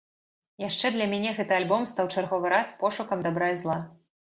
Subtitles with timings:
[0.67, 3.83] Яшчэ для мяне гэты альбом стаў чарговы раз пошукам дабра і зла.